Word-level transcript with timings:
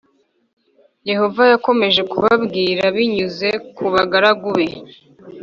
Yehova 1.09 1.43
yakomeje 1.51 2.01
kubabwira 2.11 2.83
binyuze 2.95 3.49
ku 3.75 3.83
bagaragu 3.93 4.49
be 4.57 4.67